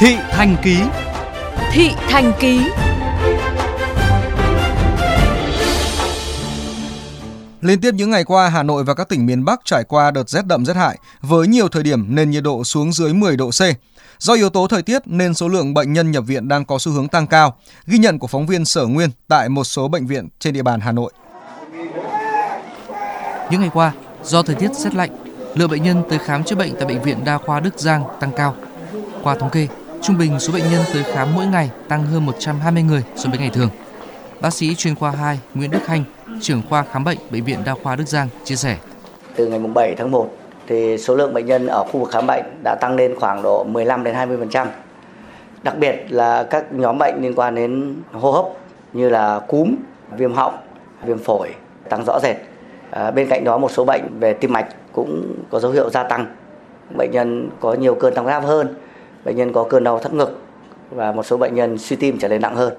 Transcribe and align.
Thị 0.00 0.16
Thành 0.30 0.56
Ký 0.62 0.76
Thị 1.72 1.90
Thành 2.08 2.32
Ký 2.40 2.60
Liên 7.60 7.80
tiếp 7.80 7.94
những 7.94 8.10
ngày 8.10 8.24
qua, 8.24 8.48
Hà 8.48 8.62
Nội 8.62 8.84
và 8.84 8.94
các 8.94 9.08
tỉnh 9.08 9.26
miền 9.26 9.44
Bắc 9.44 9.60
trải 9.64 9.84
qua 9.84 10.10
đợt 10.10 10.28
rét 10.28 10.46
đậm 10.46 10.66
rét 10.66 10.76
hại 10.76 10.98
với 11.20 11.48
nhiều 11.48 11.68
thời 11.68 11.82
điểm 11.82 12.14
nền 12.14 12.30
nhiệt 12.30 12.42
độ 12.42 12.64
xuống 12.64 12.92
dưới 12.92 13.14
10 13.14 13.36
độ 13.36 13.50
C. 13.50 13.60
Do 14.18 14.34
yếu 14.34 14.50
tố 14.50 14.66
thời 14.66 14.82
tiết 14.82 15.02
nên 15.06 15.34
số 15.34 15.48
lượng 15.48 15.74
bệnh 15.74 15.92
nhân 15.92 16.10
nhập 16.10 16.24
viện 16.26 16.48
đang 16.48 16.64
có 16.64 16.78
xu 16.78 16.92
hướng 16.92 17.08
tăng 17.08 17.26
cao, 17.26 17.56
ghi 17.86 17.98
nhận 17.98 18.18
của 18.18 18.26
phóng 18.26 18.46
viên 18.46 18.64
Sở 18.64 18.86
Nguyên 18.86 19.10
tại 19.28 19.48
một 19.48 19.64
số 19.64 19.88
bệnh 19.88 20.06
viện 20.06 20.28
trên 20.38 20.54
địa 20.54 20.62
bàn 20.62 20.80
Hà 20.80 20.92
Nội. 20.92 21.12
Những 23.50 23.60
ngày 23.60 23.70
qua, 23.72 23.92
do 24.22 24.42
thời 24.42 24.56
tiết 24.56 24.74
rét 24.74 24.94
lạnh, 24.94 25.10
lượng 25.54 25.70
bệnh 25.70 25.82
nhân 25.82 26.02
tới 26.10 26.18
khám 26.18 26.44
chữa 26.44 26.56
bệnh 26.56 26.74
tại 26.74 26.84
bệnh 26.84 27.02
viện 27.02 27.24
Đa 27.24 27.38
khoa 27.38 27.60
Đức 27.60 27.78
Giang 27.78 28.04
tăng 28.20 28.32
cao. 28.36 28.56
Qua 29.22 29.34
thống 29.34 29.50
kê, 29.50 29.68
trung 30.02 30.18
bình 30.18 30.38
số 30.38 30.52
bệnh 30.52 30.62
nhân 30.62 30.82
tới 30.92 31.02
khám 31.02 31.28
mỗi 31.34 31.46
ngày 31.46 31.70
tăng 31.88 32.02
hơn 32.06 32.26
120 32.26 32.82
người 32.82 33.04
so 33.16 33.30
với 33.30 33.38
ngày 33.38 33.50
thường. 33.54 33.68
Bác 34.40 34.50
sĩ 34.50 34.74
chuyên 34.74 34.94
khoa 34.94 35.10
2 35.10 35.40
Nguyễn 35.54 35.70
Đức 35.70 35.86
Hanh, 35.86 36.04
trưởng 36.40 36.62
khoa 36.68 36.84
khám 36.92 37.04
bệnh 37.04 37.18
bệnh 37.30 37.44
viện 37.44 37.58
Đa 37.64 37.74
khoa 37.82 37.96
Đức 37.96 38.08
Giang 38.08 38.28
chia 38.44 38.56
sẻ. 38.56 38.76
Từ 39.36 39.46
ngày 39.46 39.58
7 39.58 39.94
tháng 39.94 40.10
1 40.10 40.30
thì 40.66 40.98
số 40.98 41.14
lượng 41.16 41.34
bệnh 41.34 41.46
nhân 41.46 41.66
ở 41.66 41.84
khu 41.84 42.00
vực 42.00 42.10
khám 42.10 42.26
bệnh 42.26 42.44
đã 42.64 42.76
tăng 42.80 42.96
lên 42.96 43.14
khoảng 43.20 43.42
độ 43.42 43.64
15 43.64 44.04
đến 44.04 44.14
20%. 44.14 44.66
Đặc 45.62 45.78
biệt 45.78 46.06
là 46.08 46.42
các 46.42 46.72
nhóm 46.72 46.98
bệnh 46.98 47.14
liên 47.22 47.34
quan 47.34 47.54
đến 47.54 47.96
hô 48.12 48.32
hấp 48.32 48.44
như 48.92 49.08
là 49.08 49.40
cúm, 49.48 49.74
viêm 50.16 50.34
họng, 50.34 50.58
viêm 51.04 51.18
phổi 51.18 51.48
tăng 51.88 52.04
rõ 52.04 52.18
rệt. 52.22 52.36
À, 52.90 53.10
bên 53.10 53.28
cạnh 53.28 53.44
đó 53.44 53.58
một 53.58 53.70
số 53.70 53.84
bệnh 53.84 54.20
về 54.20 54.32
tim 54.32 54.52
mạch 54.52 54.66
cũng 54.92 55.34
có 55.50 55.60
dấu 55.60 55.72
hiệu 55.72 55.90
gia 55.90 56.02
tăng. 56.02 56.26
Bệnh 56.96 57.10
nhân 57.10 57.50
có 57.60 57.74
nhiều 57.74 57.94
cơn 57.94 58.14
tăng 58.14 58.26
áp 58.26 58.40
hơn, 58.40 58.74
bệnh 59.24 59.36
nhân 59.36 59.52
có 59.52 59.66
cơn 59.70 59.84
đau 59.84 60.00
thắt 60.02 60.12
ngực 60.12 60.42
và 60.90 61.12
một 61.12 61.26
số 61.26 61.36
bệnh 61.36 61.54
nhân 61.54 61.78
suy 61.78 61.96
tim 61.96 62.18
trở 62.18 62.28
nên 62.28 62.42
nặng 62.42 62.56
hơn. 62.56 62.74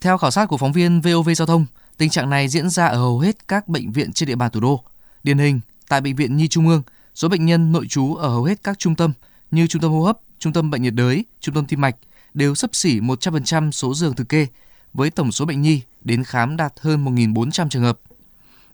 Theo 0.00 0.18
khảo 0.18 0.30
sát 0.30 0.46
của 0.46 0.56
phóng 0.56 0.72
viên 0.72 1.00
VOV 1.00 1.30
Giao 1.36 1.46
thông, 1.46 1.66
tình 1.98 2.10
trạng 2.10 2.30
này 2.30 2.48
diễn 2.48 2.70
ra 2.70 2.86
ở 2.86 2.96
hầu 2.96 3.18
hết 3.18 3.48
các 3.48 3.68
bệnh 3.68 3.92
viện 3.92 4.12
trên 4.12 4.26
địa 4.26 4.34
bàn 4.34 4.50
thủ 4.50 4.60
đô. 4.60 4.80
Điển 5.22 5.38
hình, 5.38 5.60
tại 5.88 6.00
bệnh 6.00 6.16
viện 6.16 6.36
Nhi 6.36 6.48
Trung 6.48 6.68
ương, 6.68 6.82
số 7.14 7.28
bệnh 7.28 7.46
nhân 7.46 7.72
nội 7.72 7.86
trú 7.88 8.14
ở 8.14 8.28
hầu 8.28 8.44
hết 8.44 8.62
các 8.62 8.78
trung 8.78 8.96
tâm 8.96 9.12
như 9.50 9.66
trung 9.66 9.82
tâm 9.82 9.90
hô 9.92 10.02
hấp, 10.02 10.18
trung 10.38 10.52
tâm 10.52 10.70
bệnh 10.70 10.82
nhiệt 10.82 10.94
đới, 10.94 11.24
trung 11.40 11.54
tâm 11.54 11.66
tim 11.66 11.80
mạch 11.80 11.96
đều 12.34 12.54
sấp 12.54 12.74
xỉ 12.74 13.00
100% 13.00 13.70
số 13.70 13.94
giường 13.94 14.14
thực 14.14 14.28
kê, 14.28 14.46
với 14.94 15.10
tổng 15.10 15.32
số 15.32 15.44
bệnh 15.44 15.62
nhi 15.62 15.82
đến 16.00 16.24
khám 16.24 16.56
đạt 16.56 16.72
hơn 16.80 17.04
1.400 17.04 17.68
trường 17.68 17.82
hợp. 17.82 17.98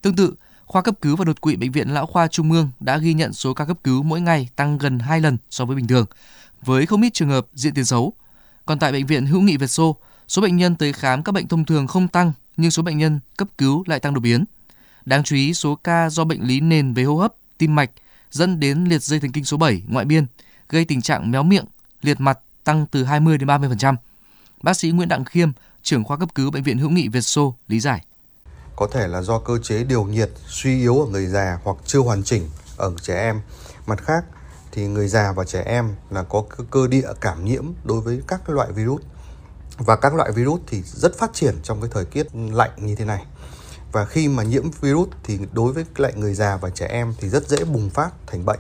Tương 0.03 0.17
tự, 0.17 0.35
khoa 0.65 0.83
cấp 0.83 0.95
cứu 1.01 1.17
và 1.17 1.25
đột 1.25 1.41
quỵ 1.41 1.57
bệnh 1.57 1.73
viện 1.73 1.89
Lão 1.89 2.07
khoa 2.07 2.29
Trung 2.29 2.53
ương 2.53 2.71
đã 2.81 2.99
ghi 2.99 3.15
nhận 3.15 3.33
số 3.33 3.55
ca 3.55 3.65
cấp 3.65 3.77
cứu 3.85 4.03
mỗi 4.03 4.21
ngày 4.21 4.49
tăng 4.57 4.79
gần 4.79 4.99
2 4.99 5.21
lần 5.21 5.37
so 5.51 5.65
với 5.65 5.77
bình 5.77 5.87
thường, 5.87 6.07
với 6.63 6.87
không 6.87 7.03
ít 7.03 7.15
trường 7.15 7.29
hợp 7.29 7.47
diễn 7.55 7.75
tiến 7.75 7.85
xấu. 7.85 8.13
Còn 8.67 8.79
tại 8.79 8.93
bệnh 8.93 9.07
viện 9.07 9.27
Hữu 9.27 9.41
nghị 9.41 9.57
Việt 9.57 9.71
Xô, 9.71 9.97
số 10.29 10.43
bệnh 10.43 10.57
nhân 10.57 10.77
tới 10.77 10.93
khám 10.93 11.23
các 11.23 11.33
bệnh 11.33 11.49
thông 11.49 11.65
thường 11.65 11.87
không 11.87 12.09
tăng 12.09 12.33
nhưng 12.57 12.71
số 12.71 12.83
bệnh 12.83 12.99
nhân 12.99 13.21
cấp 13.37 13.49
cứu 13.59 13.85
lại 13.87 14.01
tăng 14.01 14.15
đột 14.15 14.21
biến. 14.21 14.45
Đáng 15.05 15.23
chú 15.23 15.37
ý, 15.37 15.55
số 15.55 15.75
ca 15.75 16.11
do 16.11 16.25
bệnh 16.25 16.43
lý 16.43 16.61
nền 16.61 16.95
về 16.95 17.05
hô 17.05 17.17
hấp, 17.17 17.35
tim 17.59 17.75
mạch 17.75 17.91
dẫn 18.31 18.61
đến 18.61 18.85
liệt 18.85 19.03
dây 19.03 19.21
thần 19.21 19.33
kinh 19.33 19.45
số 19.45 19.57
7 19.57 19.83
ngoại 19.89 20.05
biên, 20.05 20.27
gây 20.69 20.85
tình 20.85 21.03
trạng 21.03 21.31
méo 21.31 21.43
miệng, 21.43 21.65
liệt 22.03 22.21
mặt 22.21 22.39
tăng 22.65 22.87
từ 22.87 23.05
20 23.05 23.39
đến 23.39 23.49
30%. 23.49 23.97
Bác 24.63 24.77
sĩ 24.77 24.91
Nguyễn 24.91 25.09
Đặng 25.09 25.25
Khiêm, 25.25 25.51
trưởng 25.83 26.05
khoa 26.05 26.17
cấp 26.17 26.35
cứu 26.35 26.51
bệnh 26.51 26.63
viện 26.63 26.79
Hữu 26.79 26.91
nghị 26.91 27.09
Việt 27.09 27.21
Xô 27.21 27.55
lý 27.69 27.81
giải. 27.81 28.05
Có 28.77 28.89
thể 28.93 29.09
là 29.09 29.23
do 29.23 29.39
cơ 29.39 29.59
chế 29.63 29.85
điều 29.85 30.05
nhiệt 30.05 30.31
suy 30.49 30.81
yếu 30.81 31.01
ở 31.01 31.07
người 31.07 31.27
già 31.27 31.59
hoặc 31.65 31.77
chưa 31.87 31.99
hoàn 31.99 32.23
chỉnh 32.23 32.49
ở 32.77 32.93
trẻ 33.03 33.15
em. 33.21 33.41
Mặt 33.87 34.03
khác 34.03 34.25
thì 34.77 34.87
người 34.87 35.09
già 35.09 35.33
và 35.33 35.45
trẻ 35.45 35.63
em 35.67 35.95
là 36.11 36.23
có 36.23 36.45
cơ 36.71 36.89
địa 36.89 37.09
cảm 37.21 37.45
nhiễm 37.45 37.65
đối 37.85 38.01
với 38.01 38.23
các 38.29 38.51
loại 38.51 38.73
virus 38.73 39.03
và 39.79 39.97
các 39.97 40.15
loại 40.15 40.33
virus 40.33 40.61
thì 40.67 40.83
rất 40.83 41.19
phát 41.19 41.31
triển 41.33 41.55
trong 41.63 41.81
cái 41.81 41.91
thời 41.95 42.05
tiết 42.05 42.27
lạnh 42.35 42.71
như 42.77 42.95
thế 42.95 43.05
này 43.05 43.25
và 43.93 44.05
khi 44.05 44.29
mà 44.29 44.43
nhiễm 44.43 44.65
virus 44.81 45.09
thì 45.25 45.39
đối 45.53 45.73
với 45.73 45.85
lại 45.97 46.13
người 46.17 46.35
già 46.35 46.57
và 46.57 46.71
trẻ 46.71 46.87
em 46.87 47.15
thì 47.21 47.29
rất 47.29 47.49
dễ 47.49 47.65
bùng 47.65 47.91
phát 47.91 48.11
thành 48.27 48.45
bệnh. 48.45 48.59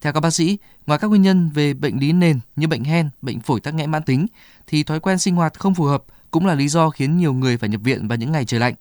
Theo 0.00 0.12
các 0.12 0.20
bác 0.20 0.30
sĩ, 0.30 0.58
ngoài 0.86 0.98
các 0.98 1.08
nguyên 1.08 1.22
nhân 1.22 1.50
về 1.54 1.74
bệnh 1.74 1.98
lý 1.98 2.12
nền 2.12 2.40
như 2.56 2.68
bệnh 2.68 2.84
hen, 2.84 3.10
bệnh 3.22 3.40
phổi 3.40 3.60
tắc 3.60 3.74
nghẽn 3.74 3.90
mãn 3.90 4.02
tính 4.02 4.26
thì 4.66 4.82
thói 4.82 5.00
quen 5.00 5.18
sinh 5.18 5.36
hoạt 5.36 5.58
không 5.58 5.74
phù 5.74 5.84
hợp 5.84 6.04
cũng 6.30 6.46
là 6.46 6.54
lý 6.54 6.68
do 6.68 6.90
khiến 6.90 7.16
nhiều 7.16 7.32
người 7.32 7.56
phải 7.56 7.68
nhập 7.68 7.80
viện 7.84 8.08
vào 8.08 8.18
những 8.18 8.32
ngày 8.32 8.44
trời 8.44 8.60
lạnh, 8.60 8.74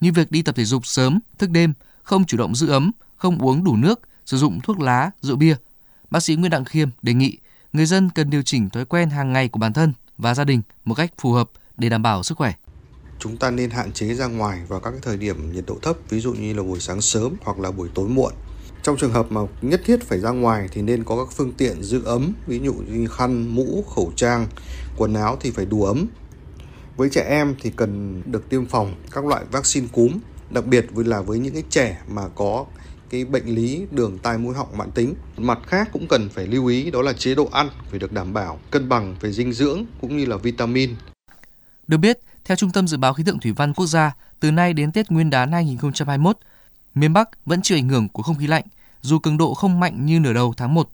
như 0.00 0.12
việc 0.12 0.30
đi 0.30 0.42
tập 0.42 0.54
thể 0.56 0.64
dục 0.64 0.86
sớm, 0.86 1.20
thức 1.38 1.50
đêm, 1.50 1.72
không 2.02 2.24
chủ 2.24 2.36
động 2.36 2.54
giữ 2.54 2.68
ấm, 2.68 2.92
không 3.16 3.38
uống 3.38 3.64
đủ 3.64 3.76
nước, 3.76 4.00
sử 4.26 4.36
dụng 4.36 4.60
thuốc 4.60 4.80
lá, 4.80 5.10
rượu 5.20 5.36
bia. 5.36 5.56
Bác 6.10 6.20
sĩ 6.20 6.36
Nguyễn 6.36 6.50
Đặng 6.50 6.64
Khiêm 6.64 6.88
đề 7.02 7.14
nghị 7.14 7.38
người 7.72 7.86
dân 7.86 8.10
cần 8.10 8.30
điều 8.30 8.42
chỉnh 8.42 8.70
thói 8.70 8.84
quen 8.84 9.10
hàng 9.10 9.32
ngày 9.32 9.48
của 9.48 9.58
bản 9.58 9.72
thân 9.72 9.92
và 10.18 10.34
gia 10.34 10.44
đình 10.44 10.62
một 10.84 10.94
cách 10.94 11.12
phù 11.18 11.32
hợp 11.32 11.50
để 11.76 11.88
đảm 11.88 12.02
bảo 12.02 12.22
sức 12.22 12.38
khỏe. 12.38 12.52
Chúng 13.18 13.36
ta 13.36 13.50
nên 13.50 13.70
hạn 13.70 13.92
chế 13.92 14.14
ra 14.14 14.26
ngoài 14.26 14.60
vào 14.68 14.80
các 14.80 14.94
thời 15.02 15.16
điểm 15.16 15.52
nhiệt 15.52 15.64
độ 15.66 15.78
thấp, 15.82 15.96
ví 16.08 16.20
dụ 16.20 16.32
như 16.32 16.54
là 16.54 16.62
buổi 16.62 16.80
sáng 16.80 17.00
sớm 17.00 17.34
hoặc 17.42 17.58
là 17.58 17.70
buổi 17.70 17.88
tối 17.94 18.08
muộn. 18.08 18.32
Trong 18.82 18.96
trường 18.96 19.12
hợp 19.12 19.32
mà 19.32 19.40
nhất 19.62 19.80
thiết 19.84 20.02
phải 20.02 20.20
ra 20.20 20.30
ngoài 20.30 20.68
thì 20.72 20.82
nên 20.82 21.04
có 21.04 21.16
các 21.16 21.32
phương 21.32 21.52
tiện 21.52 21.82
giữ 21.82 22.04
ấm, 22.04 22.32
ví 22.46 22.60
dụ 22.64 22.74
như 22.74 23.06
khăn, 23.06 23.54
mũ, 23.54 23.84
khẩu 23.94 24.12
trang, 24.16 24.46
quần 24.96 25.14
áo 25.14 25.36
thì 25.40 25.50
phải 25.50 25.66
đủ 25.66 25.84
ấm. 25.84 26.06
Với 26.96 27.08
trẻ 27.10 27.26
em 27.28 27.54
thì 27.62 27.70
cần 27.76 28.22
được 28.26 28.48
tiêm 28.48 28.66
phòng 28.66 28.94
các 29.10 29.24
loại 29.24 29.44
vaccine 29.50 29.86
cúm, 29.92 30.18
đặc 30.50 30.66
biệt 30.66 30.86
với 30.90 31.04
là 31.04 31.20
với 31.20 31.38
những 31.38 31.54
cái 31.54 31.62
trẻ 31.70 31.98
mà 32.08 32.22
có 32.34 32.66
cái 33.10 33.24
bệnh 33.24 33.54
lý 33.54 33.86
đường 33.90 34.18
tai 34.18 34.38
mũi 34.38 34.54
họng 34.54 34.78
mãn 34.78 34.90
tính. 34.90 35.14
Mặt 35.36 35.58
khác 35.66 35.88
cũng 35.92 36.06
cần 36.08 36.28
phải 36.28 36.46
lưu 36.46 36.66
ý 36.66 36.90
đó 36.90 37.02
là 37.02 37.12
chế 37.12 37.34
độ 37.34 37.48
ăn 37.52 37.68
phải 37.90 37.98
được 37.98 38.12
đảm 38.12 38.32
bảo 38.32 38.58
cân 38.70 38.88
bằng 38.88 39.16
về 39.20 39.32
dinh 39.32 39.52
dưỡng 39.52 39.84
cũng 40.00 40.16
như 40.16 40.26
là 40.26 40.36
vitamin. 40.36 40.94
Được 41.86 41.98
biết, 41.98 42.18
theo 42.44 42.56
Trung 42.56 42.70
tâm 42.70 42.88
Dự 42.88 42.96
báo 42.96 43.14
Khí 43.14 43.22
tượng 43.26 43.40
Thủy 43.40 43.52
văn 43.52 43.72
Quốc 43.72 43.86
gia, 43.86 44.16
từ 44.40 44.50
nay 44.50 44.72
đến 44.72 44.92
Tết 44.92 45.10
Nguyên 45.10 45.30
đán 45.30 45.52
2021, 45.52 46.38
miền 46.94 47.12
Bắc 47.12 47.46
vẫn 47.46 47.62
chịu 47.62 47.78
ảnh 47.78 47.88
hưởng 47.88 48.08
của 48.08 48.22
không 48.22 48.38
khí 48.38 48.46
lạnh, 48.46 48.64
dù 49.00 49.18
cường 49.18 49.38
độ 49.38 49.54
không 49.54 49.80
mạnh 49.80 50.06
như 50.06 50.20
nửa 50.20 50.32
đầu 50.32 50.54
tháng 50.56 50.74
1. 50.74 50.90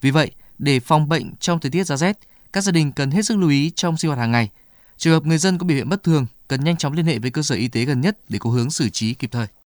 Vì 0.00 0.10
vậy, 0.10 0.30
để 0.58 0.80
phòng 0.80 1.08
bệnh 1.08 1.36
trong 1.36 1.60
thời 1.60 1.70
tiết 1.70 1.84
giá 1.84 1.96
rét, 1.96 2.18
các 2.52 2.60
gia 2.60 2.72
đình 2.72 2.92
cần 2.92 3.10
hết 3.10 3.22
sức 3.22 3.36
lưu 3.38 3.50
ý 3.50 3.70
trong 3.70 3.96
sinh 3.96 4.08
hoạt 4.08 4.18
hàng 4.18 4.32
ngày. 4.32 4.50
Trường 4.96 5.12
hợp 5.12 5.26
người 5.26 5.38
dân 5.38 5.58
có 5.58 5.66
biểu 5.66 5.76
hiện 5.76 5.88
bất 5.88 6.02
thường, 6.02 6.26
cần 6.48 6.64
nhanh 6.64 6.76
chóng 6.76 6.92
liên 6.92 7.06
hệ 7.06 7.18
với 7.18 7.30
cơ 7.30 7.42
sở 7.42 7.54
y 7.54 7.68
tế 7.68 7.84
gần 7.84 8.00
nhất 8.00 8.18
để 8.28 8.38
có 8.38 8.50
hướng 8.50 8.70
xử 8.70 8.88
trí 8.88 9.14
kịp 9.14 9.30
thời. 9.32 9.46